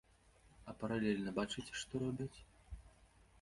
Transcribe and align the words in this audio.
А 0.71 0.73
паралельна 0.83 1.33
бачыце, 1.41 1.77
што 1.83 1.93
робяць!? 2.05 2.33